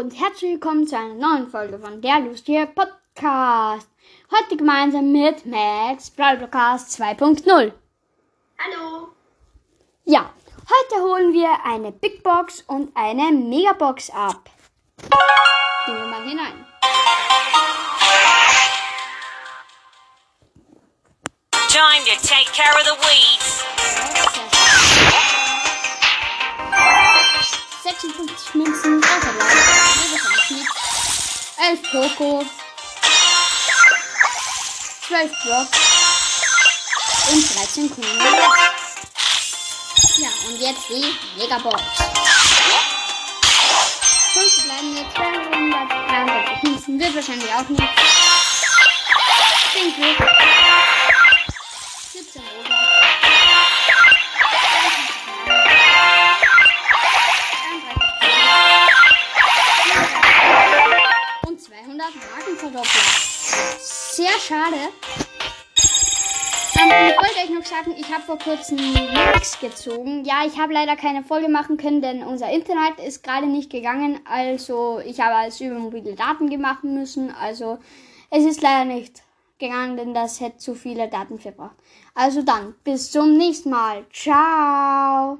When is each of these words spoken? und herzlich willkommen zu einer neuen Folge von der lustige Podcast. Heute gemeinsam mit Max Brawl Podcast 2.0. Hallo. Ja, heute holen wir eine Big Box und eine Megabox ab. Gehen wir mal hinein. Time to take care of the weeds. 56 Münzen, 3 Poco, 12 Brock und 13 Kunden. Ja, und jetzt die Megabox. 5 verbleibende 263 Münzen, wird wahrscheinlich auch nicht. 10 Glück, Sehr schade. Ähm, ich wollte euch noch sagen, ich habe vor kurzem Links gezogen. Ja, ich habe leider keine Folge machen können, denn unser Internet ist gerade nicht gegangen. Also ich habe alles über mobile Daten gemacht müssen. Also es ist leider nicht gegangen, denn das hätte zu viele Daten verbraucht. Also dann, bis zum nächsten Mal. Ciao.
und 0.00 0.18
herzlich 0.18 0.52
willkommen 0.52 0.86
zu 0.86 0.96
einer 0.96 1.12
neuen 1.12 1.50
Folge 1.50 1.78
von 1.78 2.00
der 2.00 2.20
lustige 2.20 2.66
Podcast. 2.66 3.86
Heute 4.30 4.56
gemeinsam 4.56 5.12
mit 5.12 5.44
Max 5.44 6.08
Brawl 6.08 6.38
Podcast 6.38 6.98
2.0. 6.98 7.44
Hallo. 8.58 9.08
Ja, 10.04 10.32
heute 10.70 11.02
holen 11.02 11.34
wir 11.34 11.50
eine 11.66 11.92
Big 11.92 12.22
Box 12.22 12.62
und 12.62 12.96
eine 12.96 13.30
Megabox 13.30 14.08
ab. 14.08 14.48
Gehen 15.84 15.96
wir 15.98 16.06
mal 16.06 16.22
hinein. 16.22 16.64
Time 21.68 22.04
to 22.06 22.26
take 22.26 22.50
care 22.54 22.72
of 22.72 22.86
the 22.86 22.96
weeds. 23.06 23.50
56 27.82 28.54
Münzen, 28.54 29.00
3 29.00 29.59
Poco, 31.90 32.44
12 35.08 35.32
Brock 35.42 35.66
und 37.32 37.56
13 37.56 37.90
Kunden. 37.90 38.18
Ja, 40.18 40.28
und 40.46 40.60
jetzt 40.60 40.88
die 40.88 41.12
Megabox. 41.36 41.82
5 44.34 44.54
verbleibende 44.54 45.04
263 45.14 46.62
Münzen, 46.62 47.00
wird 47.00 47.16
wahrscheinlich 47.16 47.52
auch 47.52 47.68
nicht. 47.68 47.82
10 49.72 49.94
Glück, 49.96 50.18
Sehr 63.78 64.38
schade. 64.38 64.76
Ähm, 66.78 67.08
ich 67.08 67.16
wollte 67.16 67.38
euch 67.44 67.58
noch 67.58 67.66
sagen, 67.66 67.94
ich 67.96 68.12
habe 68.12 68.22
vor 68.22 68.38
kurzem 68.38 68.78
Links 68.78 69.58
gezogen. 69.60 70.24
Ja, 70.24 70.44
ich 70.46 70.58
habe 70.58 70.72
leider 70.72 70.96
keine 70.96 71.22
Folge 71.22 71.48
machen 71.48 71.76
können, 71.76 72.00
denn 72.00 72.22
unser 72.22 72.50
Internet 72.50 72.98
ist 73.04 73.22
gerade 73.22 73.46
nicht 73.46 73.70
gegangen. 73.70 74.20
Also 74.24 75.00
ich 75.04 75.20
habe 75.20 75.34
alles 75.34 75.60
über 75.60 75.78
mobile 75.78 76.14
Daten 76.14 76.48
gemacht 76.48 76.84
müssen. 76.84 77.34
Also 77.34 77.78
es 78.30 78.44
ist 78.44 78.62
leider 78.62 78.84
nicht 78.84 79.22
gegangen, 79.58 79.96
denn 79.96 80.14
das 80.14 80.40
hätte 80.40 80.58
zu 80.58 80.74
viele 80.74 81.08
Daten 81.08 81.38
verbraucht. 81.38 81.76
Also 82.14 82.42
dann, 82.42 82.74
bis 82.84 83.10
zum 83.10 83.36
nächsten 83.36 83.70
Mal. 83.70 84.06
Ciao. 84.12 85.38